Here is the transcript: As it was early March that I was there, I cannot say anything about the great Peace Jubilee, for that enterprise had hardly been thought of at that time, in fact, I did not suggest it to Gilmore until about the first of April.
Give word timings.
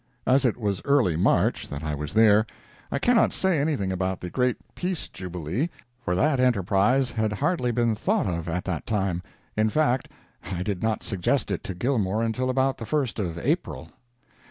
As 0.25 0.45
it 0.45 0.57
was 0.57 0.81
early 0.83 1.15
March 1.15 1.67
that 1.67 1.83
I 1.83 1.93
was 1.93 2.15
there, 2.15 2.47
I 2.91 2.97
cannot 2.97 3.31
say 3.33 3.59
anything 3.59 3.91
about 3.91 4.19
the 4.19 4.31
great 4.31 4.57
Peace 4.73 5.07
Jubilee, 5.07 5.69
for 6.03 6.15
that 6.15 6.39
enterprise 6.39 7.11
had 7.11 7.33
hardly 7.33 7.69
been 7.69 7.93
thought 7.93 8.25
of 8.25 8.49
at 8.49 8.65
that 8.65 8.87
time, 8.87 9.21
in 9.55 9.69
fact, 9.69 10.09
I 10.51 10.63
did 10.63 10.81
not 10.81 11.03
suggest 11.03 11.51
it 11.51 11.63
to 11.65 11.75
Gilmore 11.75 12.23
until 12.23 12.49
about 12.49 12.79
the 12.79 12.85
first 12.87 13.19
of 13.19 13.37
April. 13.37 13.91